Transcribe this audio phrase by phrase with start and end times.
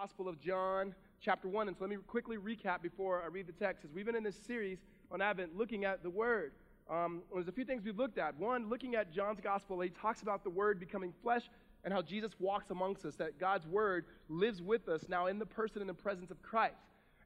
[0.00, 1.68] Gospel of John, chapter 1.
[1.68, 3.84] And so let me quickly recap before I read the text.
[3.84, 4.78] As we've been in this series
[5.12, 6.52] on Advent looking at the Word,
[6.90, 8.36] um, there's a few things we've looked at.
[8.36, 11.48] One, looking at John's Gospel, he talks about the Word becoming flesh
[11.84, 15.46] and how Jesus walks amongst us, that God's Word lives with us now in the
[15.46, 16.74] person and the presence of Christ.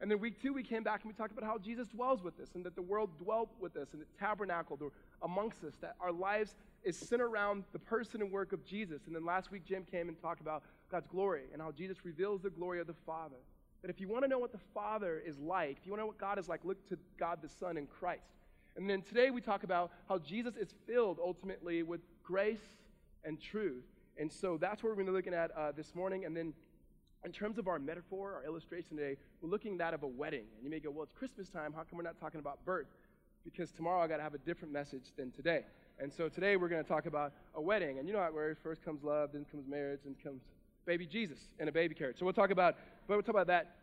[0.01, 2.39] And then week two, we came back and we talked about how Jesus dwells with
[2.39, 4.83] us and that the world dwelt with us and it tabernacled
[5.23, 6.55] amongst us, that our lives
[6.85, 9.01] is centered around the person and work of Jesus.
[9.07, 12.43] And then last week, Jim came and talked about God's glory and how Jesus reveals
[12.43, 13.37] the glory of the Father.
[13.83, 16.03] That if you want to know what the Father is like, if you want to
[16.03, 18.23] know what God is like, look to God the Son in Christ.
[18.77, 22.63] And then today we talk about how Jesus is filled ultimately with grace
[23.25, 23.85] and truth.
[24.17, 26.25] And so that's what we're going to be looking at uh, this morning.
[26.25, 26.53] And then
[27.25, 30.45] in terms of our metaphor, our illustration today, we're looking at that of a wedding.
[30.57, 31.73] And you may go, well, it's Christmas time.
[31.73, 32.87] How come we're not talking about birth?
[33.45, 35.63] Because tomorrow I got to have a different message than today.
[36.01, 37.99] And so today we're going to talk about a wedding.
[37.99, 38.61] And you know how it works.
[38.63, 40.43] First comes love, then comes marriage, then comes
[40.89, 42.19] baby Jesus and a baby carriage.
[42.19, 42.75] So we'll talk about,
[43.07, 43.77] but we'll talk about that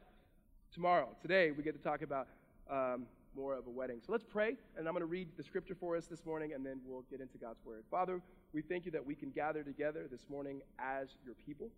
[0.74, 1.08] tomorrow.
[1.22, 2.28] Today we get to talk about
[2.68, 4.02] um, more of a wedding.
[4.04, 6.66] So let's pray, and I'm going to read the scripture for us this morning, and
[6.66, 7.84] then we'll get into God's word.
[7.92, 8.22] Father,
[8.54, 11.70] we thank you that we can gather together this morning as your people.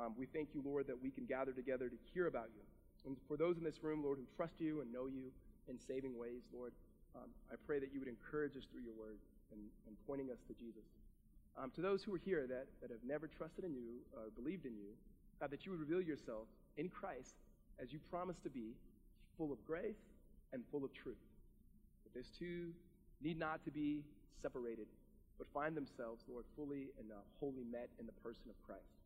[0.00, 2.62] Um, we thank you, Lord, that we can gather together to hear about you.
[3.04, 5.30] And for those in this room, Lord, who trust you and know you
[5.68, 6.72] in saving ways, Lord,
[7.14, 9.18] um, I pray that you would encourage us through your word
[9.52, 10.88] and, and pointing us to Jesus.
[11.60, 14.64] Um, to those who are here that, that have never trusted in you or believed
[14.64, 14.96] in you,
[15.40, 17.34] God, that you would reveal yourself in Christ
[17.76, 18.72] as you promised to be,
[19.36, 20.00] full of grace
[20.52, 21.20] and full of truth.
[22.04, 22.72] That those two
[23.20, 24.00] need not to be
[24.40, 24.86] separated,
[25.36, 28.96] but find themselves, Lord, fully and uh, wholly met in the person of Christ.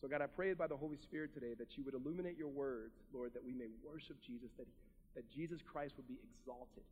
[0.00, 2.98] So, God, I pray by the Holy Spirit today that you would illuminate your words,
[3.14, 4.66] Lord, that we may worship Jesus, that,
[5.14, 6.82] that Jesus Christ would be exalted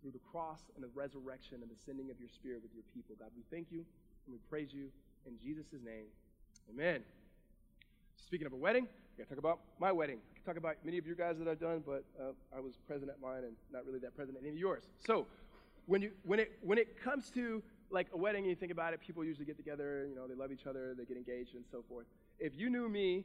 [0.00, 3.16] through the cross and the resurrection and the sending of your Spirit with your people.
[3.20, 3.84] God, we thank you
[4.26, 4.88] and we praise you
[5.26, 6.06] in Jesus' name.
[6.70, 7.02] Amen.
[8.16, 10.18] Speaking of a wedding, I got to talk about my wedding.
[10.32, 12.74] I can talk about many of you guys that I've done, but uh, I was
[12.86, 14.84] present at mine and not really that present at any of yours.
[15.06, 15.26] So,
[15.86, 19.00] when you when it when it comes to like a wedding, you think about it.
[19.00, 20.06] People usually get together.
[20.08, 22.06] You know, they love each other, they get engaged, and so forth.
[22.38, 23.24] If you knew me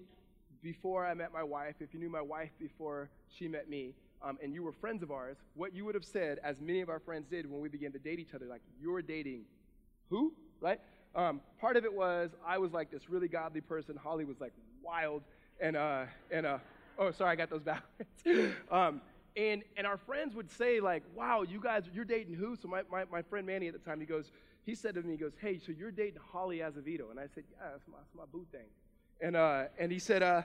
[0.62, 4.38] before I met my wife, if you knew my wife before she met me, um,
[4.44, 7.00] and you were friends of ours, what you would have said, as many of our
[7.00, 9.46] friends did when we began to date each other, like, you're dating
[10.10, 10.34] who?
[10.62, 10.80] Right?
[11.16, 13.98] Um, part of it was I was like this really godly person.
[13.98, 14.54] Holly was like
[14.84, 15.24] wild
[15.60, 16.58] and uh and uh
[16.98, 18.56] oh sorry I got those backwards.
[18.72, 19.02] um,
[19.36, 22.56] and and our friends would say like, wow, you guys you're dating who?
[22.56, 24.32] So my, my, my friend Manny at the time he goes
[24.66, 27.10] he said to me he goes, hey, so you're dating Holly Azevedo?
[27.10, 28.68] And I said, yeah, that's my, that's my boo thing.
[29.22, 30.44] And uh and he said, uh,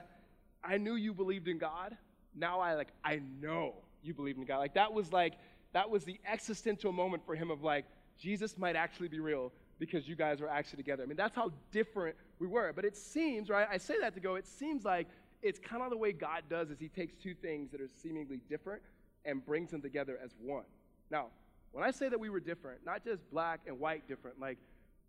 [0.63, 1.95] I knew you believed in God
[2.35, 4.57] now I like I know you believe in God.
[4.57, 5.33] Like that was like
[5.73, 7.85] that was the existential moment for him of like
[8.19, 11.03] Jesus might actually be real because you guys were actually together.
[11.03, 12.71] I mean, that's how different we were.
[12.73, 13.67] But it seems, right?
[13.69, 15.07] I say that to go, it seems like
[15.41, 18.39] it's kind of the way God does is he takes two things that are seemingly
[18.49, 18.81] different
[19.25, 20.63] and brings them together as one.
[21.11, 21.27] Now,
[21.71, 24.57] when I say that we were different, not just black and white different, like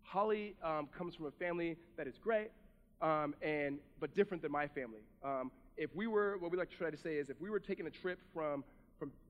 [0.03, 2.49] Holly um, comes from a family that is great,
[3.01, 5.01] um, and but different than my family.
[5.23, 7.59] Um, if we were, what we like to try to say is, if we were
[7.59, 8.63] taking a trip from,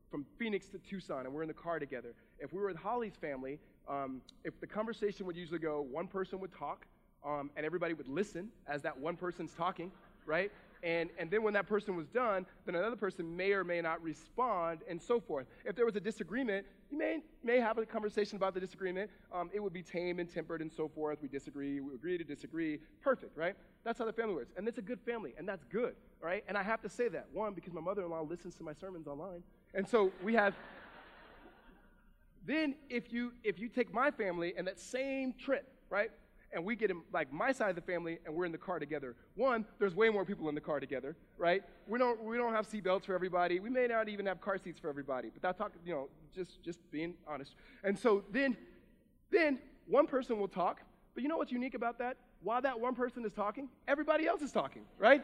[0.09, 3.15] from, Phoenix to Tucson and we're in the car together, if we were with Holly's
[3.15, 6.85] family, um, if the conversation would usually go, one person would talk,
[7.25, 9.91] um, and everybody would listen as that one person's talking,
[10.25, 10.51] right?
[10.83, 14.01] And, and then when that person was done, then another person may or may not
[14.03, 15.47] respond, and so forth.
[15.65, 19.09] If there was a disagreement, you may, may have a conversation about the disagreement.
[19.33, 21.19] Um, it would be tame and tempered and so forth.
[21.21, 22.79] We disagree, we agree to disagree.
[23.01, 23.55] Perfect, right?
[23.83, 24.53] That's how the family works.
[24.55, 26.43] And it's a good family, and that's good, right?
[26.47, 27.27] And I have to say that.
[27.33, 29.43] One, because my mother in law listens to my sermons online.
[29.77, 30.53] And so we have.
[32.45, 36.11] then if you if you take my family and that same trip, right?
[36.53, 38.79] and we get in like my side of the family and we're in the car
[38.79, 39.15] together.
[39.35, 41.63] One, there's way more people in the car together, right?
[41.87, 43.59] We don't we don't have seatbelts for everybody.
[43.59, 45.29] We may not even have car seats for everybody.
[45.29, 47.55] But that's you know, just just being honest.
[47.83, 48.55] And so then
[49.31, 50.81] then one person will talk,
[51.13, 52.17] but you know what's unique about that?
[52.41, 55.23] While that one person is talking, everybody else is talking, right?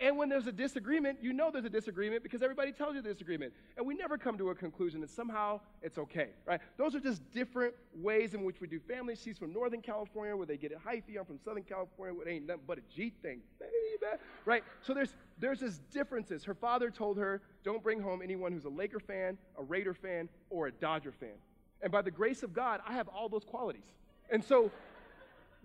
[0.00, 3.12] And when there's a disagreement, you know there's a disagreement because everybody tells you the
[3.12, 3.52] disagreement.
[3.76, 6.60] And we never come to a conclusion that somehow it's okay, right?
[6.76, 9.14] Those are just different ways in which we do family.
[9.14, 11.18] She's from Northern California where they get it hyphy.
[11.18, 13.40] I'm from Southern California where it ain't nothing but a G thing,
[14.44, 14.64] right?
[14.82, 16.44] So there's, there's this differences.
[16.44, 20.28] Her father told her, don't bring home anyone who's a Laker fan, a Raider fan,
[20.50, 21.36] or a Dodger fan.
[21.82, 23.84] And by the grace of God, I have all those qualities.
[24.30, 24.70] And so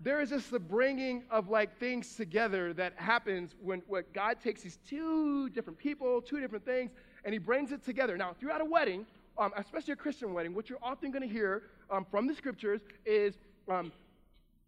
[0.02, 4.62] there is just the bringing of like things together that happens when what God takes
[4.62, 6.92] these two different people, two different things,
[7.26, 8.18] and He brings it together.
[8.18, 9.06] Now, throughout a wedding,
[9.38, 12.82] um, especially a Christian wedding, what you're often going to hear um, from the scriptures
[13.06, 13.38] is
[13.70, 13.92] um,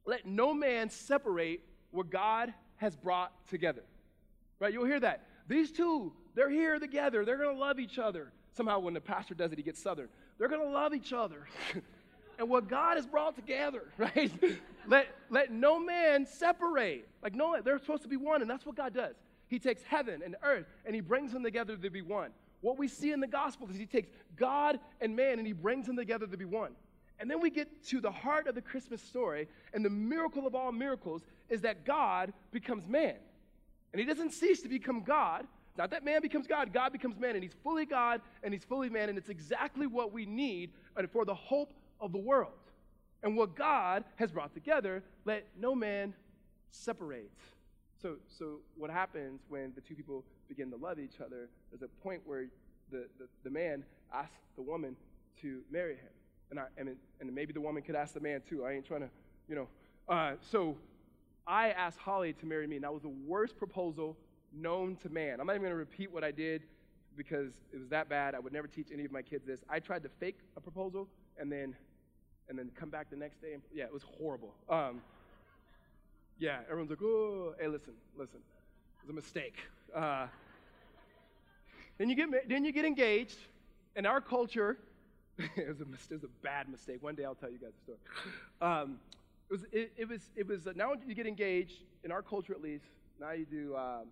[0.06, 1.62] let no man separate
[1.92, 3.84] what God has brought together.
[4.60, 4.74] right?
[4.74, 5.28] You'll hear that.
[5.48, 7.24] These two, they're here together.
[7.26, 8.32] They're going to love each other.
[8.54, 10.10] Somehow, when the pastor does it, he gets southern.
[10.38, 11.48] They're going to love each other.
[12.40, 14.32] and what God has brought together, right?
[14.88, 17.08] let, let no man separate.
[17.22, 19.16] Like, no, they're supposed to be one, and that's what God does.
[19.52, 22.32] He takes heaven and earth and he brings them together to be one.
[22.62, 24.08] What we see in the gospel is he takes
[24.38, 26.72] God and man and he brings them together to be one.
[27.20, 30.56] And then we get to the heart of the Christmas story, and the miracle of
[30.56, 33.16] all miracles is that God becomes man.
[33.92, 35.46] And he doesn't cease to become God.
[35.78, 38.90] Not that man becomes God, God becomes man, and he's fully God and he's fully
[38.90, 40.72] man, and it's exactly what we need
[41.12, 42.52] for the hope of the world.
[43.24, 46.14] And what God has brought together, let no man
[46.72, 47.32] separate.
[48.02, 52.04] So, so what happens when the two people begin to love each other, there's a
[52.04, 52.46] point where
[52.92, 54.96] the, the, the man asks the woman
[55.42, 56.10] to marry him.
[56.50, 58.66] And, I, and, and maybe the woman could ask the man too.
[58.66, 59.10] I ain't trying to,
[59.48, 59.68] you know.
[60.10, 60.76] Uh, so
[61.48, 64.18] I asked Holly to marry me, and that was the worst proposal
[64.52, 65.40] known to man.
[65.40, 66.64] I'm not even going to repeat what I did
[67.16, 68.36] because it was that bad.
[68.36, 69.62] I would never teach any of my kids this.
[69.70, 71.08] I tried to fake a proposal
[71.38, 71.76] and then
[72.50, 73.54] and then come back the next day.
[73.54, 74.54] And, yeah, it was horrible.
[74.70, 75.02] Um,
[76.40, 79.56] yeah, everyone's like, oh, hey, listen, listen, it was a mistake.
[79.96, 80.28] Uh,
[81.98, 83.38] then you get then you get engaged.
[83.96, 84.78] In our culture,
[85.38, 87.04] it, was a, it was a bad mistake.
[87.04, 88.00] One day I'll tell you guys the story.
[88.62, 89.00] Um,
[89.50, 92.54] it was it, it, was it was uh, now you get engaged in our culture
[92.54, 92.86] at least.
[93.20, 94.08] Now you do um,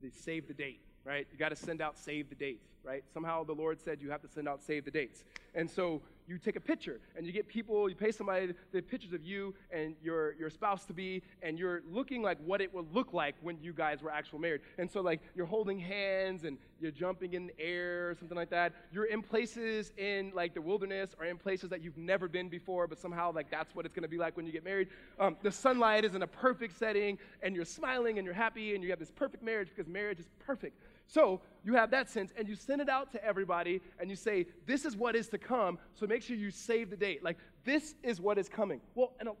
[0.00, 1.26] the save the date, right?
[1.32, 3.02] You got to send out save the dates, right?
[3.12, 6.38] Somehow the Lord said you have to send out save the dates, and so you
[6.38, 9.94] take a picture and you get people, you pay somebody the pictures of you and
[10.02, 13.58] your, your spouse to be, and you're looking like what it would look like when
[13.60, 14.60] you guys were actually married.
[14.78, 18.50] And so, like, you're holding hands and you're jumping in the air or something like
[18.50, 18.72] that.
[18.92, 22.86] You're in places in, like, the wilderness or in places that you've never been before,
[22.86, 24.88] but somehow, like, that's what it's to be like when you get married.
[25.18, 28.84] Um, the sunlight is in a perfect setting, and you're smiling and you're happy, and
[28.84, 30.78] you have this perfect marriage because marriage is perfect.
[31.08, 34.46] So you have that sense, and you send it out to everybody, and you say,
[34.66, 37.24] This is what is to come, so make sure you save the date.
[37.24, 38.80] Like, this is what is coming.
[38.94, 39.32] Well, in a,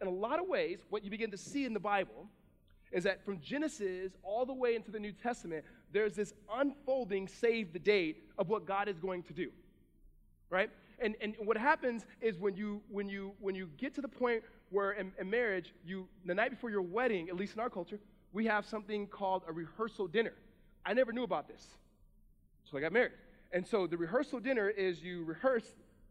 [0.00, 2.28] in a lot of ways, what you begin to see in the Bible
[2.92, 7.72] is that from Genesis all the way into the New Testament, there's this unfolding save
[7.72, 9.50] the date of what God is going to do.
[10.48, 10.70] Right?
[11.00, 14.44] And, and what happens is when you, when, you, when you get to the point
[14.70, 17.98] where in, in marriage, you, the night before your wedding, at least in our culture,
[18.32, 20.32] we have something called a rehearsal dinner.
[20.86, 21.66] I never knew about this.
[22.70, 23.12] So I got married.
[23.52, 25.64] And so the rehearsal dinner is you rehearse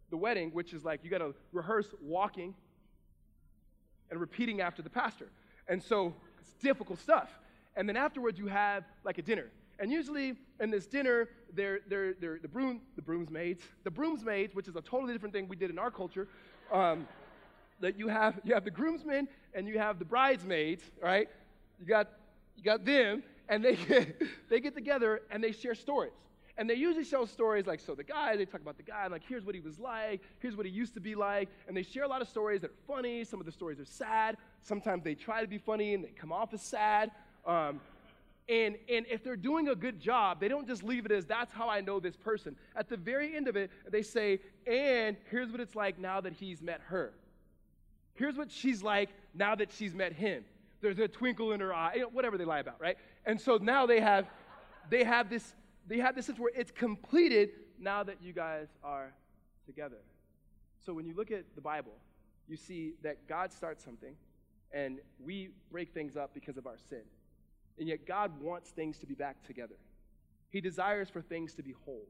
[0.10, 2.54] the wedding, which is like you got to rehearse walking
[4.12, 5.28] and repeating after the pastor.
[5.68, 7.30] And so it's difficult stuff.
[7.76, 9.48] And then afterwards, you have like a dinner.
[9.80, 14.68] And usually in this dinner, they're, they're, they're the, broom, the broomsmaids, the broomsmaids, which
[14.68, 16.28] is a totally different thing we did in our culture,
[16.72, 17.08] um,
[17.82, 21.28] that you have, you have the groomsmen and you have the bridesmaids, right?
[21.80, 22.10] You got,
[22.56, 26.14] you got them, and they get, they get together and they share stories.
[26.58, 29.24] And they usually show stories like, so the guy, they talk about the guy, like,
[29.28, 31.50] here's what he was like, here's what he used to be like.
[31.68, 33.26] And they share a lot of stories that are funny.
[33.26, 34.38] Some of the stories are sad.
[34.62, 37.12] Sometimes they try to be funny and they come off as sad.
[37.46, 37.82] Um,
[38.48, 41.52] and, and if they're doing a good job, they don't just leave it as that's
[41.52, 42.56] how I know this person.
[42.76, 46.34] At the very end of it, they say, and here's what it's like now that
[46.34, 47.12] he's met her.
[48.14, 50.46] Here's what she's like now that she's met him.
[50.86, 52.98] There's a twinkle in her eye, you know, whatever they lie about, right?
[53.26, 54.28] And so now they have,
[54.90, 55.56] they have this,
[55.88, 57.50] they have this sense where it's completed
[57.80, 59.12] now that you guys are
[59.66, 59.98] together.
[60.86, 61.94] So when you look at the Bible,
[62.48, 64.14] you see that God starts something,
[64.72, 67.02] and we break things up because of our sin.
[67.80, 69.76] And yet God wants things to be back together.
[70.52, 72.06] He desires for things to be whole.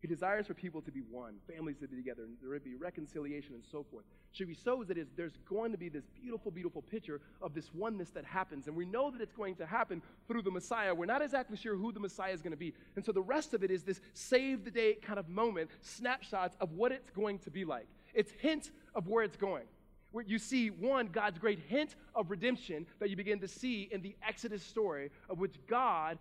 [0.00, 2.74] He desires for people to be one, families to be together, and there would be
[2.74, 4.04] reconciliation and so forth.
[4.32, 7.74] Should we sow that is there's going to be this beautiful, beautiful picture of this
[7.74, 8.66] oneness that happens.
[8.66, 10.94] And we know that it's going to happen through the Messiah.
[10.94, 12.72] We're not exactly sure who the Messiah is going to be.
[12.96, 16.56] And so the rest of it is this save the date kind of moment, snapshots
[16.60, 17.86] of what it's going to be like.
[18.14, 19.64] It's hints of where it's going.
[20.12, 24.02] Where you see, one, God's great hint of redemption that you begin to see in
[24.02, 26.18] the Exodus story, of which God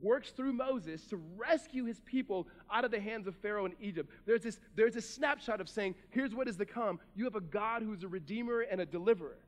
[0.00, 4.10] works through Moses to rescue his people out of the hands of Pharaoh in Egypt.
[4.26, 7.00] There's this, there's a snapshot of saying, here's what is to come.
[7.14, 9.38] You have a God who's a redeemer and a deliverer.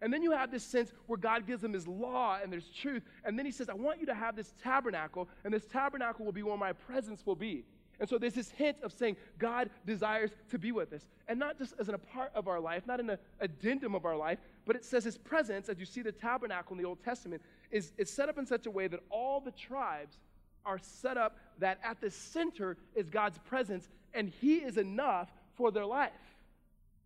[0.00, 3.02] And then you have this sense where God gives them his law and there's truth.
[3.24, 6.32] And then he says, I want you to have this tabernacle, and this tabernacle will
[6.32, 7.64] be where my presence will be.
[8.00, 11.08] And so there's this hint of saying God desires to be with us.
[11.26, 14.16] And not just as a part of our life, not in an addendum of our
[14.16, 17.42] life, but it says his presence, as you see the tabernacle in the Old Testament,
[17.70, 20.18] is, is set up in such a way that all the tribes
[20.64, 25.72] are set up that at the center is God's presence, and He is enough for
[25.72, 26.12] their life.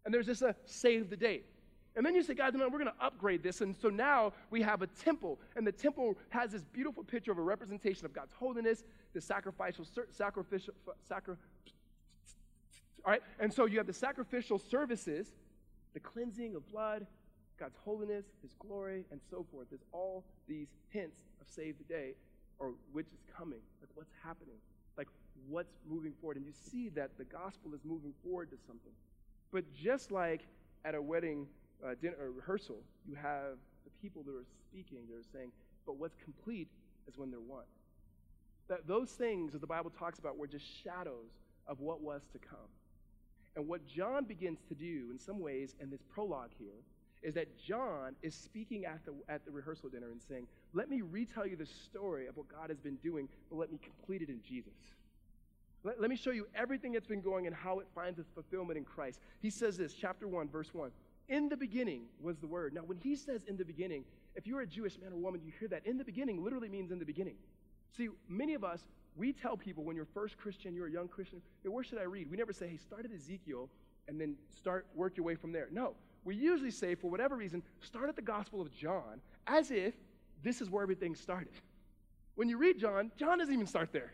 [0.05, 1.47] And there's just a save the date.
[1.95, 3.61] And then you say, guys, we're going to upgrade this.
[3.61, 5.39] And so now we have a temple.
[5.57, 8.83] And the temple has this beautiful picture of a representation of God's holiness,
[9.13, 10.75] the sacrificial, sacrificial,
[11.07, 11.37] sacri-
[13.05, 13.23] all right?
[13.39, 15.33] And so you have the sacrificial services,
[15.93, 17.07] the cleansing of blood,
[17.59, 19.67] God's holiness, His glory, and so forth.
[19.69, 22.15] There's all these hints of save the day,
[22.59, 24.57] or which is coming, like what's happening,
[24.97, 25.09] like
[25.49, 26.39] what's moving forward.
[26.39, 28.93] And you see that the gospel is moving forward to something.
[29.53, 30.41] But just like
[30.85, 31.47] at a wedding
[31.85, 35.51] uh, dinner or rehearsal, you have the people that are speaking, they're saying,
[35.87, 36.69] but what's complete
[37.09, 37.65] is when they're one.
[38.69, 41.31] That those things that the Bible talks about were just shadows
[41.67, 42.71] of what was to come.
[43.57, 46.81] And what John begins to do in some ways in this prologue here
[47.23, 51.03] is that John is speaking at the, at the rehearsal dinner and saying, Let me
[51.03, 54.29] retell you the story of what God has been doing, but let me complete it
[54.29, 54.73] in Jesus.
[55.85, 58.79] Let, let me show you everything that's been going and how it finds its fulfillment
[58.79, 59.21] in Christ.
[59.41, 60.91] He says this, chapter 1, verse 1.
[61.33, 62.75] In the beginning was the Word.
[62.75, 65.51] Now, when he says in the beginning, if you're a Jewish man or woman, you
[65.59, 65.87] hear that.
[65.87, 67.37] In the beginning literally means in the beginning.
[67.97, 68.83] See, many of us,
[69.17, 72.03] we tell people when you're first Christian, you're a young Christian, hey, where should I
[72.03, 72.31] read?
[72.31, 73.71] We never say, hey, start at Ezekiel
[74.09, 75.69] and then start, work your way from there.
[75.73, 79.95] No, we usually say, for whatever reason, start at the Gospel of John as if
[80.43, 81.55] this is where everything started.
[82.35, 84.13] When you read John, John doesn't even start there.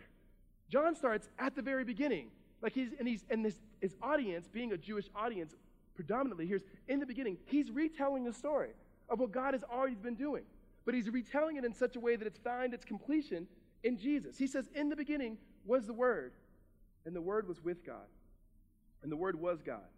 [0.70, 2.28] John starts at the very beginning.
[2.62, 5.56] Like he's, and he's, and this, his audience, being a Jewish audience,
[5.98, 8.70] predominantly here's in the beginning, he's retelling the story
[9.08, 10.44] of what God has already been doing.
[10.84, 13.48] But he's retelling it in such a way that it's found its completion
[13.82, 14.38] in Jesus.
[14.38, 16.34] He says, In the beginning was the Word,
[17.04, 18.06] and the Word was with God,
[19.02, 19.88] and the Word was God.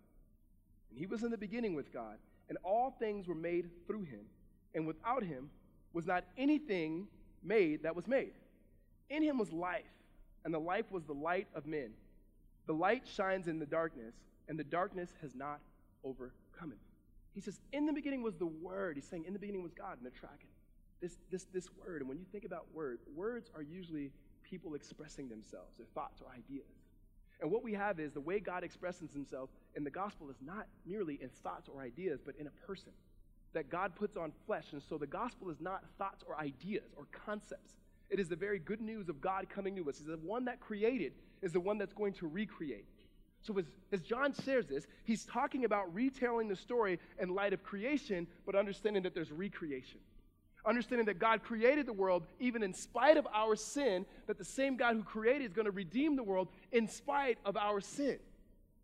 [0.89, 2.17] And he was in the beginning with God,
[2.49, 4.23] and all things were made through him,
[4.75, 5.51] and without him
[5.93, 7.09] was not anything
[7.43, 8.33] made that was made.
[9.11, 9.85] In him was life,
[10.47, 11.91] and the life was the light of men.
[12.67, 14.15] The light shines in the darkness,
[14.49, 15.61] and the darkness has not
[16.05, 16.79] overcome it.
[17.35, 18.97] He says, In the beginning was the Word.
[18.97, 20.51] He's saying, In the beginning was God, and they're tracking
[21.01, 22.03] this, this, this word.
[22.03, 26.27] And when you think about words, words are usually people expressing themselves, their thoughts or
[26.33, 26.67] ideas.
[27.41, 30.67] And what we have is the way God expresses himself in the gospel is not
[30.87, 32.93] merely in thoughts or ideas, but in a person
[33.55, 34.67] that God puts on flesh.
[34.73, 37.73] And so the gospel is not thoughts or ideas or concepts.
[38.11, 39.99] It is the very good news of God coming to us.
[39.99, 42.85] He's the one that created is the one that's going to recreate.
[43.43, 47.63] So as, as John shares this, he's talking about retelling the story in light of
[47.63, 49.99] creation, but understanding that there's recreation.
[50.67, 54.77] Understanding that God created the world even in spite of our sin, that the same
[54.77, 58.19] God who created is going to redeem the world in spite of our sin.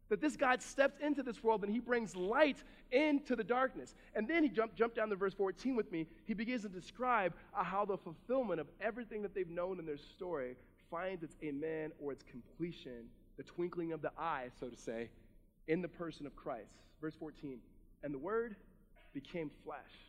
[0.09, 2.57] That this God steps into this world and he brings light
[2.93, 3.95] into the darkness.
[4.15, 6.07] And then he jumped jump down to verse 14 with me.
[6.25, 9.99] He begins to describe uh, how the fulfillment of everything that they've known in their
[9.99, 10.57] story
[10.91, 15.11] finds its amen or its completion, the twinkling of the eye, so to say,
[15.69, 16.73] in the person of Christ.
[17.00, 17.59] Verse 14.
[18.02, 18.57] And the word
[19.12, 20.07] became flesh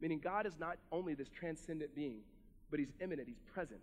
[0.00, 2.20] Meaning, God is not only this transcendent being,
[2.70, 3.80] but He's immanent, He's present.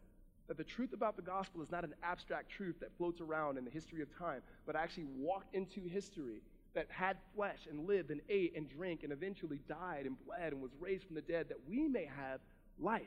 [0.47, 3.65] That the truth about the gospel is not an abstract truth that floats around in
[3.65, 6.41] the history of time, but actually walked into history,
[6.75, 10.61] that had flesh and lived and ate and drank and eventually died and bled and
[10.61, 12.39] was raised from the dead, that we may have
[12.79, 13.01] life.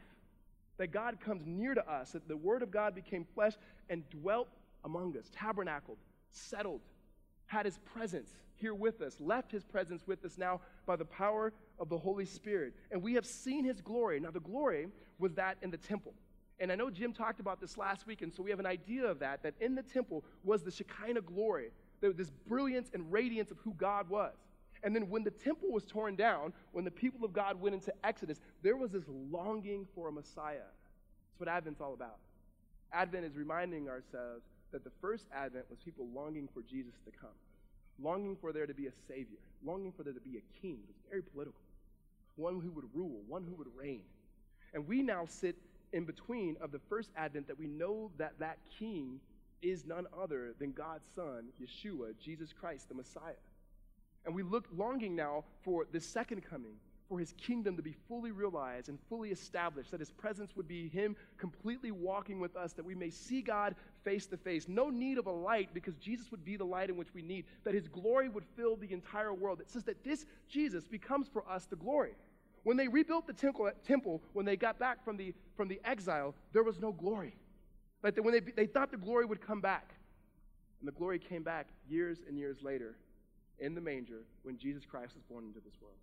[0.78, 3.54] That God comes near to us, that the Word of God became flesh
[3.90, 4.48] and dwelt
[4.84, 5.98] among us, tabernacled,
[6.30, 6.80] settled,
[7.46, 11.52] had His presence here with us, left His presence with us now by the power
[11.78, 12.74] of the Holy Spirit.
[12.90, 14.20] And we have seen his glory.
[14.20, 16.14] Now, the glory was that in the temple.
[16.58, 19.04] And I know Jim talked about this last week, and so we have an idea
[19.04, 23.58] of that, that in the temple was the Shekinah glory, this brilliance and radiance of
[23.58, 24.32] who God was.
[24.82, 27.92] And then when the temple was torn down, when the people of God went into
[28.04, 30.56] Exodus, there was this longing for a Messiah.
[30.58, 32.18] That's what Advent's all about.
[32.92, 37.36] Advent is reminding ourselves that the first Advent was people longing for Jesus to come,
[38.02, 40.78] longing for there to be a Savior, longing for there to be a King.
[40.82, 41.60] It was very political
[42.36, 44.02] one who would rule, one who would reign.
[44.74, 45.56] And we now sit
[45.92, 49.20] in between of the first advent that we know that that king
[49.62, 53.40] is none other than God's son, Yeshua, Jesus Christ, the Messiah.
[54.24, 56.74] And we look longing now for the second coming,
[57.08, 60.88] for his kingdom to be fully realized and fully established, that his presence would be
[60.88, 64.66] him completely walking with us, that we may see God face to face.
[64.68, 67.44] No need of a light because Jesus would be the light in which we need,
[67.64, 69.60] that his glory would fill the entire world.
[69.60, 72.14] It says that this Jesus becomes for us the glory.
[72.64, 76.34] When they rebuilt the temple, temple when they got back from the, from the exile,
[76.52, 77.36] there was no glory.
[78.02, 79.94] Like when they, they thought the glory would come back.
[80.80, 82.96] And the glory came back years and years later
[83.58, 85.96] in the manger when Jesus Christ was born into this world.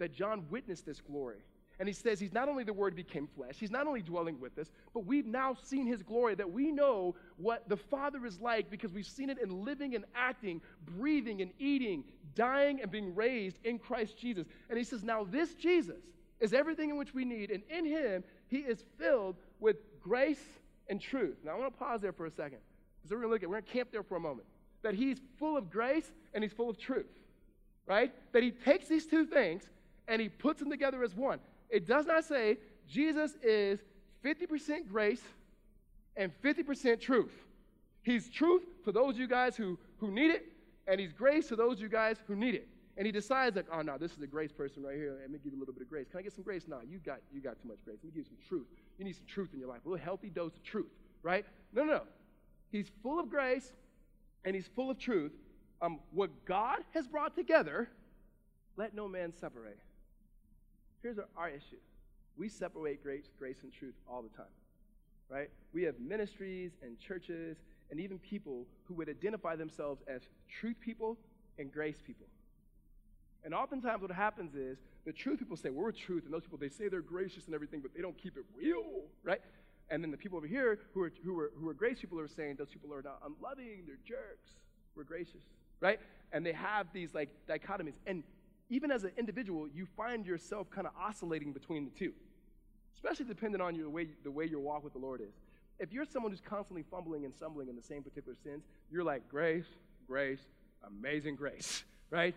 [0.00, 1.38] That John witnessed this glory.
[1.78, 4.58] And he says he's not only the Word became flesh, he's not only dwelling with
[4.58, 8.70] us, but we've now seen his glory, that we know what the Father is like
[8.70, 10.60] because we've seen it in living and acting,
[10.98, 12.04] breathing and eating,
[12.34, 14.46] dying and being raised in Christ Jesus.
[14.68, 16.02] And he says, now this Jesus
[16.38, 20.44] is everything in which we need, and in him he is filled with grace
[20.88, 21.36] and truth.
[21.44, 22.58] Now I want to pause there for a second
[22.98, 24.46] because we're going to look at, we're going to camp there for a moment.
[24.82, 27.06] That he's full of grace and he's full of truth,
[27.86, 28.12] right?
[28.32, 29.62] That he takes these two things
[30.08, 31.38] and he puts them together as one.
[31.68, 33.80] It does not say Jesus is
[34.24, 35.22] 50% grace
[36.16, 37.32] and 50% truth.
[38.02, 40.46] He's truth for those you guys who, who need it,
[40.86, 42.66] and he's grace to those you guys who need it.
[42.96, 45.16] And he decides, like, oh no, this is a grace person right here.
[45.20, 46.06] Let me give you a little bit of grace.
[46.10, 46.64] Can I get some grace?
[46.68, 47.98] No, you got you got too much grace.
[48.02, 48.66] Let me give you some truth.
[48.98, 49.80] You need some truth in your life.
[49.86, 50.90] A little healthy dose of truth,
[51.22, 51.46] right?
[51.72, 52.02] No, no, no.
[52.70, 53.72] He's full of grace
[54.44, 55.32] and he's full of truth.
[55.80, 57.88] Um, what God has brought together,
[58.76, 59.78] let no man separate.
[61.02, 61.76] Here's our, our issue
[62.36, 64.46] we separate grace, grace and truth all the time,
[65.28, 65.50] right?
[65.74, 67.58] We have ministries and churches
[67.90, 71.18] and even people who would identify themselves as truth people
[71.58, 72.26] and grace people.
[73.44, 76.68] And oftentimes what happens is the truth people say, we're truth, and those people, they
[76.68, 78.84] say they're gracious and everything, but they don't keep it real,
[79.22, 79.40] right?
[79.90, 82.28] And then the people over here who are, who are, who are grace people are
[82.28, 84.50] saying those people are not unloving, they're jerks,
[84.94, 85.42] we're gracious,
[85.80, 85.98] right?
[86.32, 87.94] And they have these like dichotomies.
[88.06, 88.22] And
[88.70, 92.12] even as an individual, you find yourself kind of oscillating between the two,
[92.94, 95.34] especially depending on your, the, way, the way your walk with the Lord is.
[95.80, 99.28] If you're someone who's constantly fumbling and stumbling in the same particular sins, you're like,
[99.28, 99.66] grace,
[100.06, 100.40] grace,
[100.86, 102.34] amazing grace, right?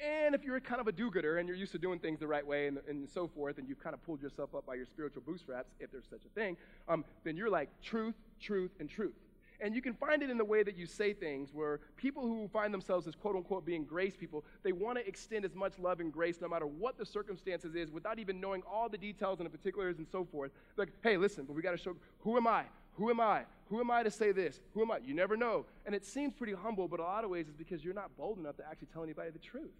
[0.00, 2.26] And if you're kind of a do gooder and you're used to doing things the
[2.26, 4.86] right way and, and, so forth, and you've kind of pulled yourself up by your
[4.86, 6.56] spiritual bootstraps, if there's such a thing,
[6.88, 9.14] um, then you're like truth, truth, and truth.
[9.62, 12.48] And you can find it in the way that you say things, where people who
[12.48, 16.00] find themselves as quote unquote being grace people, they want to extend as much love
[16.00, 19.46] and grace no matter what the circumstances is without even knowing all the details and
[19.46, 20.50] the particulars and so forth.
[20.76, 22.64] Like, hey, listen, but we got to show who am I?
[22.94, 23.44] Who am I?
[23.70, 24.60] Who am I to say this?
[24.74, 24.98] Who am I?
[24.98, 25.64] You never know.
[25.86, 28.38] And it seems pretty humble, but a lot of ways it's because you're not bold
[28.38, 29.70] enough to actually tell anybody the truth.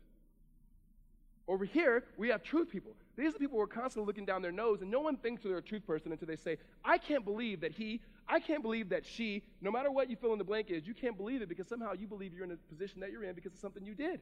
[1.49, 2.93] Over here, we have truth people.
[3.17, 5.43] These are the people who are constantly looking down their nose, and no one thinks
[5.43, 8.89] they're a truth person until they say, I can't believe that he, I can't believe
[8.91, 11.49] that she, no matter what you fill in the blank is, you can't believe it
[11.49, 13.95] because somehow you believe you're in the position that you're in because of something you
[13.95, 14.21] did.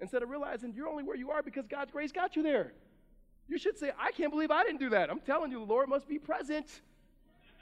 [0.00, 2.72] Instead of realizing you're only where you are because God's grace got you there.
[3.48, 5.10] You should say, I can't believe I didn't do that.
[5.10, 6.80] I'm telling you, the Lord must be present.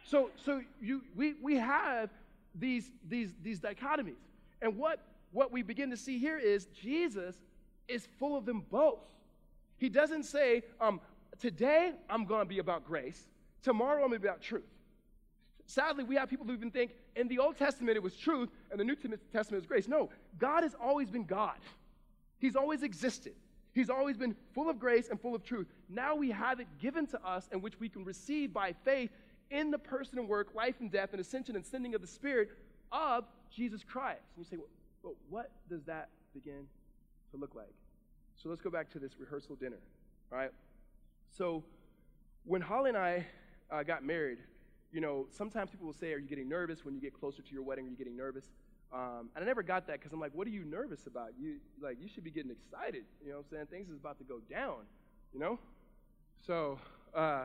[0.07, 2.11] So, so you, we, we have
[2.55, 4.21] these, these, these dichotomies.
[4.63, 5.01] And what,
[5.33, 7.37] what we begin to see here is Jesus
[7.89, 9.01] is full of them both.
[9.79, 11.01] He doesn't say, um,
[11.39, 13.27] today I'm going to be about grace,
[13.63, 14.65] tomorrow I'm going to be about truth.
[15.71, 18.81] Sadly, we have people who even think in the Old Testament it was truth and
[18.81, 18.97] the New
[19.33, 19.87] Testament is grace.
[19.87, 21.55] No, God has always been God.
[22.41, 23.35] He's always existed.
[23.73, 25.69] He's always been full of grace and full of truth.
[25.89, 29.11] Now we have it given to us in which we can receive by faith
[29.53, 32.51] in the person and work, life and death, and ascension and sending of the Spirit
[32.91, 34.23] of Jesus Christ.
[34.35, 34.61] And you say,
[35.05, 36.67] well, what does that begin
[37.31, 37.73] to look like?
[38.43, 39.79] So let's go back to this rehearsal dinner,
[40.31, 40.51] right?
[41.37, 41.63] So
[42.45, 43.25] when Holly and I
[43.71, 44.39] uh, got married,
[44.93, 47.53] you know, sometimes people will say, Are you getting nervous when you get closer to
[47.53, 47.87] your wedding?
[47.87, 48.45] Are you getting nervous?
[48.93, 51.31] Um, and I never got that because I'm like, What are you nervous about?
[51.39, 53.05] You like you should be getting excited.
[53.23, 53.67] You know what I'm saying?
[53.67, 54.87] Things is about to go down,
[55.33, 55.59] you know?
[56.47, 56.79] So,
[57.15, 57.45] uh,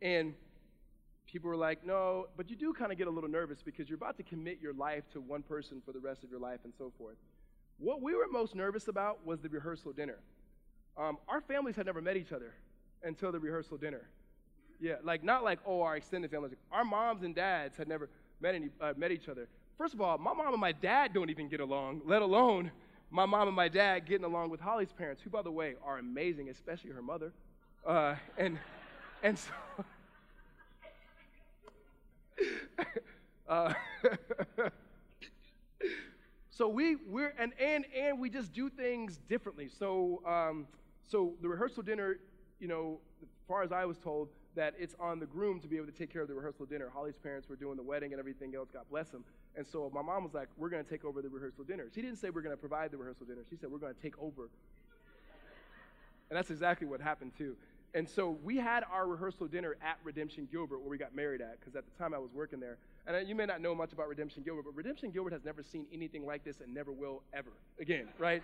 [0.00, 0.34] and
[1.26, 3.98] people were like, No, but you do kind of get a little nervous because you're
[3.98, 6.72] about to commit your life to one person for the rest of your life and
[6.78, 7.16] so forth.
[7.78, 10.18] What we were most nervous about was the rehearsal dinner.
[10.96, 12.54] Um, our families had never met each other
[13.02, 14.02] until the rehearsal dinner.
[14.82, 16.54] Yeah, like not like oh our extended families.
[16.72, 19.46] Our moms and dads had never met any uh, met each other.
[19.78, 22.72] First of all, my mom and my dad don't even get along, let alone
[23.10, 25.98] my mom and my dad getting along with Holly's parents, who by the way are
[25.98, 27.32] amazing, especially her mother.
[27.86, 28.58] Uh, and
[29.22, 29.52] and so.
[33.48, 33.72] uh,
[36.50, 39.68] so we we're and and and we just do things differently.
[39.78, 40.66] So um,
[41.06, 42.16] so the rehearsal dinner,
[42.58, 45.76] you know, as far as I was told, that it's on the groom to be
[45.76, 46.90] able to take care of the rehearsal dinner.
[46.92, 48.68] Holly's parents were doing the wedding and everything else.
[48.72, 49.24] God bless them.
[49.56, 52.02] And so my mom was like, "We're going to take over the rehearsal dinner." She
[52.02, 53.42] didn't say we're going to provide the rehearsal dinner.
[53.48, 54.50] She said we're going to take over.
[56.30, 57.56] and that's exactly what happened too.
[57.94, 61.60] And so we had our rehearsal dinner at Redemption Gilbert, where we got married at,
[61.60, 62.78] because at the time I was working there.
[63.06, 65.86] And you may not know much about Redemption Gilbert, but Redemption Gilbert has never seen
[65.92, 68.42] anything like this and never will ever again, right?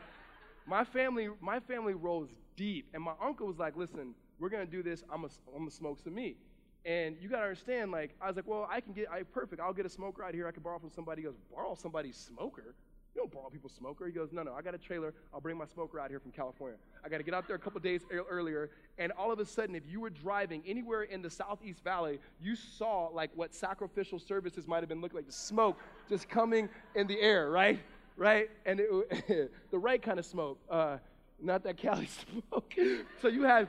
[0.69, 4.83] my family, my family rolls deep, and my uncle was like, "Listen, we're gonna do
[4.83, 5.03] this.
[5.11, 6.39] I'm gonna, I'm gonna smoke some meat."
[6.85, 9.61] And you gotta understand, like, I was like, "Well, I can get, I perfect.
[9.61, 10.47] I'll get a smoker out here.
[10.47, 12.75] I can borrow from somebody." He goes, "Borrow somebody's smoker?
[13.19, 14.07] You don't borrow people's smoker.
[14.07, 15.13] He goes, No, no, I got a trailer.
[15.35, 16.79] I'll bring my smoker out here from California.
[17.05, 18.71] I got to get out there a couple days earlier.
[18.97, 22.55] And all of a sudden, if you were driving anywhere in the Southeast Valley, you
[22.55, 27.09] saw like what sacrificial services might have been looking like the smoke just coming in
[27.09, 27.81] the air, right?
[28.17, 28.51] Right?
[28.67, 30.99] And it, the right kind of smoke, uh,
[31.41, 32.09] not that Cali
[32.51, 32.73] smoke.
[33.21, 33.69] so you had,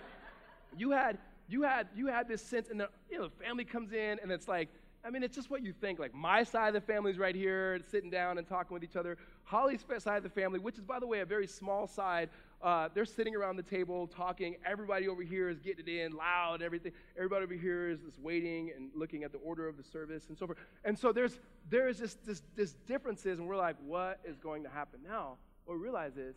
[0.78, 3.92] you had, you had, you had this sense, and the you know, the family comes
[3.92, 4.70] in, and it's like,
[5.04, 5.98] I mean, it's just what you think.
[5.98, 9.18] Like, my side of the family's right here, sitting down and talking with each other.
[9.44, 12.30] Holly's side of the family, which is, by the way, a very small side,
[12.62, 14.58] uh, they're sitting around the table talking.
[14.66, 16.92] Everybody over here is getting it in loud, everything.
[17.16, 20.38] Everybody over here is just waiting and looking at the order of the service and
[20.38, 20.58] so forth.
[20.84, 24.70] And so there's, there's this, this, this differences, and we're like, what is going to
[24.70, 25.38] happen now?
[25.64, 26.36] What we realize is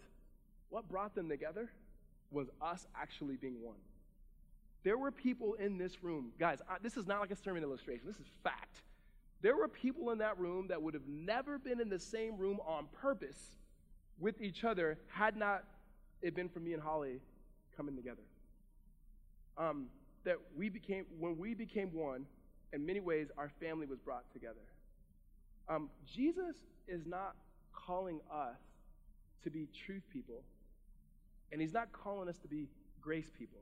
[0.69, 1.69] what brought them together
[2.31, 3.77] was us actually being one.
[4.85, 8.07] There were people in this room, guys, I, this is not like a sermon illustration,
[8.07, 8.83] this is fact.
[9.41, 12.59] There were people in that room that would have never been in the same room
[12.67, 13.57] on purpose
[14.19, 15.65] with each other had not
[16.23, 17.21] it been for me and Holly
[17.77, 18.23] coming together.
[19.59, 19.89] Um,
[20.25, 22.27] that we became, when we became one,
[22.73, 24.63] in many ways, our family was brought together.
[25.69, 27.35] Um, Jesus is not
[27.73, 28.57] calling us
[29.43, 30.43] to be truth people,
[31.51, 32.69] and He's not calling us to be
[33.01, 33.59] grace people.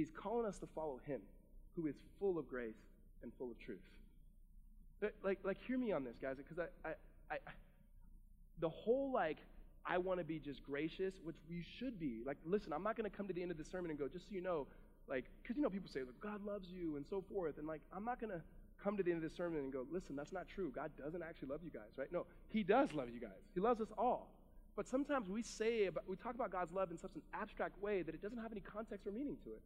[0.00, 1.20] He's calling us to follow Him,
[1.76, 2.80] who is full of grace
[3.22, 3.84] and full of truth.
[5.22, 6.92] Like, like, hear me on this, guys, because I, I,
[7.30, 7.36] I,
[8.60, 9.36] the whole like
[9.84, 12.22] I want to be just gracious, which we should be.
[12.24, 14.08] Like, listen, I'm not going to come to the end of the sermon and go,
[14.08, 14.66] just so you know,
[15.06, 17.82] like, because you know people say, like, God loves you and so forth, and like,
[17.94, 18.40] I'm not going to
[18.82, 20.72] come to the end of the sermon and go, listen, that's not true.
[20.74, 22.10] God doesn't actually love you guys, right?
[22.10, 23.42] No, He does love you guys.
[23.52, 24.30] He loves us all.
[24.76, 28.00] But sometimes we say, about, we talk about God's love in such an abstract way
[28.00, 29.60] that it doesn't have any context or meaning to it.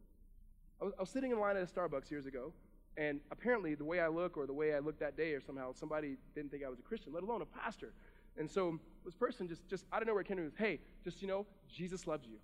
[0.81, 2.51] I was, I was sitting in line at a Starbucks years ago,
[2.97, 5.73] and apparently the way I look or the way I looked that day or somehow
[5.73, 7.93] somebody didn't think I was a Christian, let alone a pastor.
[8.37, 11.21] And so this person just, just out of nowhere came to me with, hey, just,
[11.21, 12.37] you know, Jesus loves you.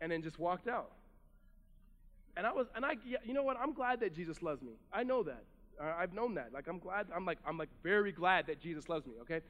[0.00, 0.92] And then just walked out.
[2.36, 3.56] And I was, and I, you know what?
[3.58, 4.72] I'm glad that Jesus loves me.
[4.92, 5.44] I know that.
[5.80, 6.52] I've known that.
[6.52, 9.40] Like, I'm glad, I'm like, I'm like very glad that Jesus loves me, okay?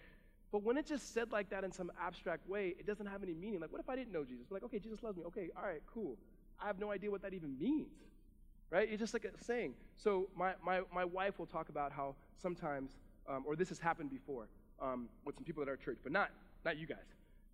[0.52, 3.34] But when it's just said like that in some abstract way, it doesn't have any
[3.34, 3.60] meaning.
[3.60, 4.46] Like, what if I didn't know Jesus?
[4.50, 5.24] Like, okay, Jesus loves me.
[5.24, 6.16] Okay, all right, cool.
[6.62, 7.92] I have no idea what that even means,
[8.70, 8.88] right?
[8.90, 9.74] It's just like a saying.
[9.96, 12.92] So my, my, my wife will talk about how sometimes,
[13.28, 14.48] um, or this has happened before,
[14.80, 16.30] um, with some people at our church, but not,
[16.64, 16.98] not you guys.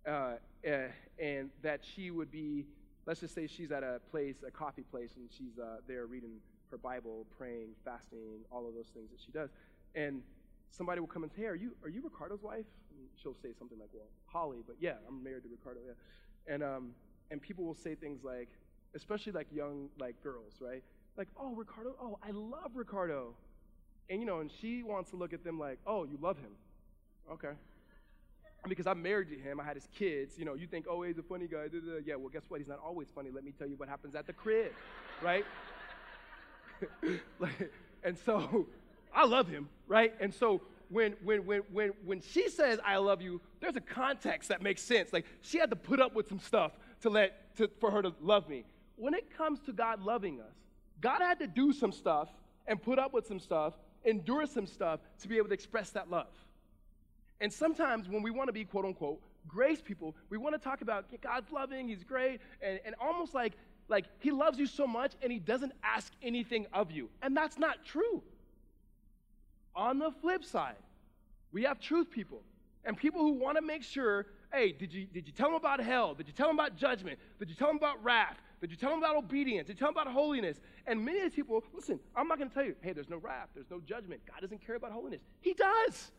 [0.07, 0.35] Uh,
[0.67, 0.87] uh,
[1.19, 2.65] and that she would be,
[3.05, 6.39] let's just say she's at a place, a coffee place, and she's uh, there reading
[6.71, 9.49] her Bible, praying, fasting, all of those things that she does.
[9.95, 10.21] And
[10.71, 12.65] somebody will come and say, hey, are you, are you Ricardo's wife?
[12.89, 16.53] And she'll say something like, well, Holly, but yeah, I'm married to Ricardo, yeah.
[16.53, 16.89] And, um,
[17.31, 18.49] and people will say things like,
[18.95, 20.83] especially like young like girls, right?
[21.17, 23.35] Like, oh, Ricardo, oh, I love Ricardo.
[24.09, 26.51] And, you know, and she wants to look at them like, oh, you love him.
[27.31, 27.51] Okay.
[28.67, 30.37] Because I'm married to him, I had his kids.
[30.37, 31.65] You know, you think, oh, he's a funny guy.
[32.05, 32.59] Yeah, well, guess what?
[32.59, 33.29] He's not always funny.
[33.29, 34.71] Let me tell you what happens at the crib,
[35.21, 35.45] right?
[37.39, 37.71] like,
[38.03, 38.67] and so
[39.13, 40.13] I love him, right?
[40.19, 44.49] And so when, when, when, when, when she says, I love you, there's a context
[44.49, 45.13] that makes sense.
[45.13, 48.13] Like, she had to put up with some stuff to let, to, for her to
[48.21, 48.63] love me.
[49.03, 50.55] When it comes to God loving us,
[51.01, 52.29] God had to do some stuff
[52.67, 53.73] and put up with some stuff,
[54.05, 56.31] endure some stuff to be able to express that love.
[57.41, 60.79] And sometimes when we want to be quote unquote grace people, we want to talk
[60.79, 63.51] about God's loving, He's great, and, and almost like,
[63.89, 67.09] like He loves you so much and He doesn't ask anything of you.
[67.21, 68.23] And that's not true.
[69.75, 70.77] On the flip side,
[71.51, 72.41] we have truth people
[72.85, 75.81] and people who want to make sure hey, did you, did you tell them about
[75.81, 76.13] hell?
[76.13, 77.17] Did you tell them about judgment?
[77.39, 78.37] Did you tell them about wrath?
[78.63, 79.67] Did you tell them about obedience?
[79.67, 80.61] You tell them about holiness?
[80.87, 83.17] And many of these people, listen, I'm not going to tell you, hey, there's no
[83.17, 84.21] wrath, there's no judgment.
[84.25, 85.19] God doesn't care about holiness.
[85.41, 86.11] He does.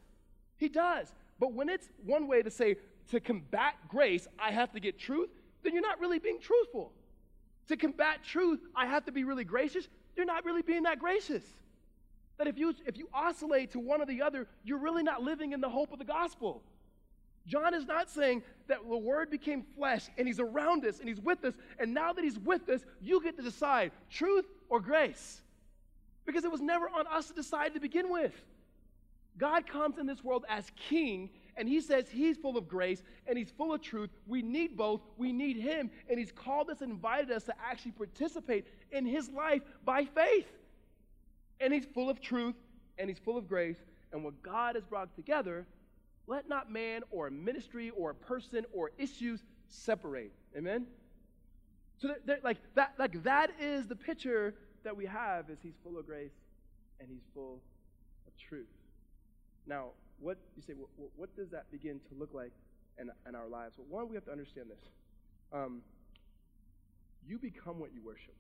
[0.59, 1.11] He does.
[1.39, 2.77] But when it's one way to say,
[3.13, 5.31] to combat grace, I have to get truth,
[5.63, 6.93] then you're not really being truthful.
[7.69, 11.43] To combat truth, I have to be really gracious, you're not really being that gracious.
[12.37, 15.53] That if you, if you oscillate to one or the other, you're really not living
[15.53, 16.63] in the hope of the gospel.
[17.47, 21.21] John is not saying that the Word became flesh and He's around us and He's
[21.21, 25.41] with us, and now that He's with us, you get to decide truth or grace.
[26.25, 28.33] Because it was never on us to decide to begin with.
[29.37, 33.37] God comes in this world as king, and he says he's full of grace and
[33.37, 34.11] he's full of truth.
[34.27, 35.01] We need both.
[35.17, 39.29] We need him, and he's called us and invited us to actually participate in his
[39.31, 40.47] life by faith.
[41.61, 42.57] And he's full of truth
[42.99, 43.79] and he's full of grace.
[44.13, 45.67] And what God has brought together,
[46.27, 50.33] let not man or ministry or a person or issues separate.
[50.57, 50.87] Amen?
[51.99, 52.09] So,
[52.43, 56.33] like, that, like, that is the picture that we have is he's full of grace
[57.01, 57.61] and he's full
[58.27, 58.67] of truth.
[59.67, 59.89] Now,
[60.21, 60.75] what you say?
[60.75, 62.53] What, what does that begin to look like
[62.99, 63.75] in, in our lives?
[63.77, 64.91] Well, one, we have to understand this.
[65.53, 65.83] Um,
[67.27, 68.35] you become what you worship.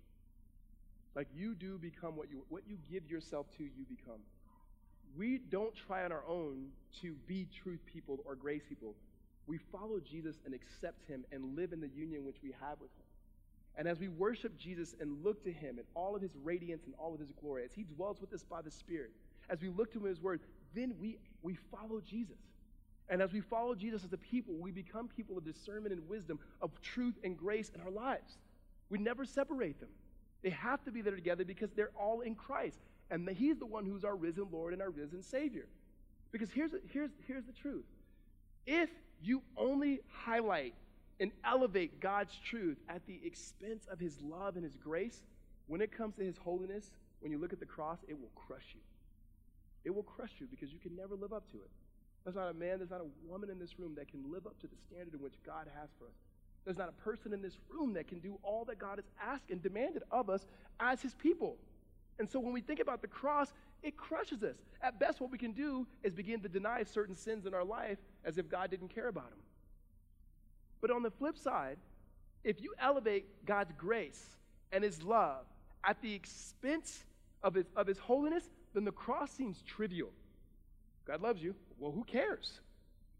[1.14, 4.20] Like you do become what you what you give yourself to, you become.
[5.16, 6.66] We don't try on our own
[7.02, 8.94] to be truth people or grace people.
[9.46, 12.90] We follow Jesus and accept him and live in the union which we have with
[12.90, 13.04] him.
[13.76, 16.94] And as we worship Jesus and look to him in all of his radiance and
[16.98, 19.10] all of his glory, as he dwells with us by the Spirit,
[19.50, 20.40] as we look to him in his word,
[20.74, 22.38] then we, we follow Jesus.
[23.08, 26.38] And as we follow Jesus as a people, we become people of discernment and wisdom,
[26.62, 28.38] of truth and grace in our lives.
[28.88, 29.90] We never separate them.
[30.42, 32.78] They have to be there together because they're all in Christ.
[33.10, 35.66] And the, He's the one who's our risen Lord and our risen Savior.
[36.32, 37.84] Because here's, here's, here's the truth
[38.66, 38.90] if
[39.22, 40.74] you only highlight
[41.20, 45.22] and elevate God's truth at the expense of His love and His grace,
[45.66, 46.90] when it comes to His holiness,
[47.20, 48.80] when you look at the cross, it will crush you.
[49.84, 51.70] It will crush you because you can never live up to it.
[52.24, 54.58] There's not a man, there's not a woman in this room that can live up
[54.60, 56.14] to the standard in which God has for us.
[56.64, 59.50] There's not a person in this room that can do all that God has asked
[59.50, 60.46] and demanded of us
[60.80, 61.56] as his people.
[62.18, 64.56] And so when we think about the cross, it crushes us.
[64.82, 67.98] At best, what we can do is begin to deny certain sins in our life
[68.24, 69.38] as if God didn't care about them.
[70.80, 71.78] But on the flip side,
[72.44, 74.22] if you elevate God's grace
[74.72, 75.44] and his love
[75.82, 77.04] at the expense
[77.42, 80.10] of his, of his holiness, then the cross seems trivial.
[81.06, 81.54] God loves you.
[81.78, 82.60] Well, who cares?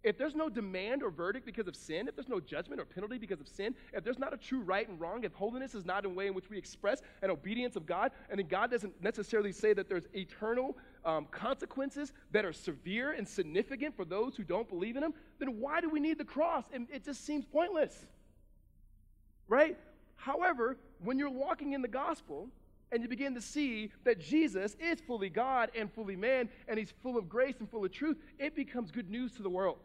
[0.04, 3.16] If there's no demand or verdict because of sin, if there's no judgment or penalty
[3.16, 6.04] because of sin, if there's not a true right and wrong, if holiness is not
[6.04, 9.50] a way in which we express an obedience of God, and then God doesn't necessarily
[9.50, 14.68] say that there's eternal um, consequences that are severe and significant for those who don't
[14.68, 16.64] believe in Him, then why do we need the cross?
[16.70, 18.04] And it just seems pointless.
[19.48, 19.78] Right?
[20.16, 22.48] However, when you're walking in the gospel,
[22.92, 26.92] and you begin to see that Jesus is fully God and fully man, and he's
[27.02, 29.78] full of grace and full of truth, it becomes good news to the world.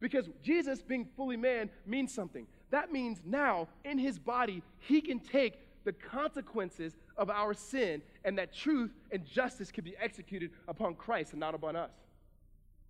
[0.00, 2.46] Because Jesus, being fully man, means something.
[2.70, 8.38] That means now, in his body, he can take the consequences of our sin, and
[8.38, 11.90] that truth and justice can be executed upon Christ and not upon us.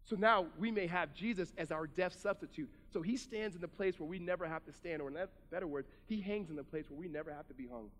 [0.05, 2.68] So now we may have Jesus as our death substitute.
[2.92, 5.16] So he stands in the place where we never have to stand, or in
[5.51, 7.90] better words, he hangs in the place where we never have to be hung.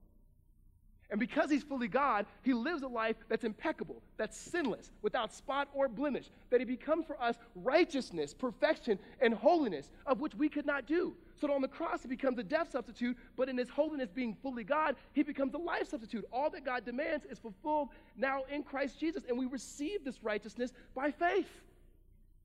[1.11, 5.69] And because he's fully God, he lives a life that's impeccable, that's sinless, without spot
[5.75, 10.67] or blemish, that he becomes for us righteousness, perfection, and holiness, of which we could
[10.67, 11.15] not do.
[11.41, 14.63] So on the cross, he becomes a death substitute, but in his holiness being fully
[14.63, 16.27] God, he becomes a life substitute.
[16.33, 20.73] All that God demands is fulfilled now in Christ Jesus, and we receive this righteousness
[20.95, 21.49] by faith.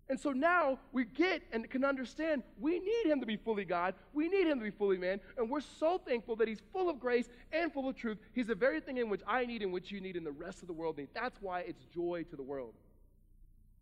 [0.07, 3.95] And so now we get and can understand we need him to be fully God.
[4.13, 5.19] We need him to be fully man.
[5.37, 8.19] And we're so thankful that he's full of grace and full of truth.
[8.33, 10.61] He's the very thing in which I need and which you need and the rest
[10.61, 11.11] of the world needs.
[11.13, 12.73] That's why it's joy to the world.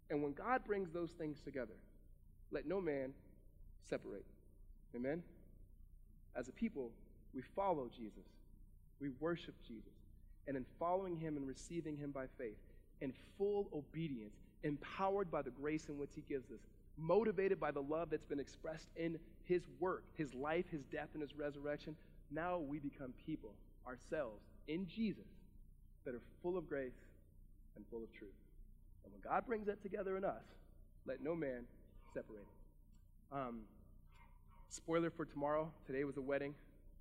[0.09, 1.73] And when God brings those things together,
[2.51, 3.13] let no man
[3.89, 4.25] separate.
[4.95, 5.23] Amen?
[6.35, 6.91] As a people,
[7.33, 8.23] we follow Jesus.
[9.01, 9.91] We worship Jesus.
[10.47, 12.57] And in following him and receiving him by faith,
[13.01, 16.59] in full obedience, empowered by the grace in which He gives us,
[16.97, 21.21] motivated by the love that's been expressed in His work, His life, His death, and
[21.21, 21.95] His resurrection,
[22.31, 23.53] now we become people
[23.87, 25.27] ourselves in Jesus
[26.05, 26.93] that are full of grace
[27.75, 28.31] and full of truth.
[29.03, 30.43] And when God brings that together in us,
[31.05, 31.63] let no man
[32.13, 33.35] separate it.
[33.35, 33.61] Um,
[34.69, 36.53] spoiler for tomorrow today was a wedding.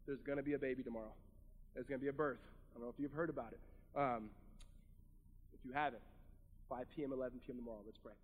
[0.06, 1.12] There's going to be a baby tomorrow.
[1.74, 2.40] There's going to be a birth.
[2.72, 3.60] I don't know if you've heard about it.
[3.98, 4.30] Um,
[5.54, 6.02] if you haven't,
[6.72, 7.58] 5 p.m., 11 p.m.
[7.58, 7.82] tomorrow.
[7.84, 8.14] Let's pray.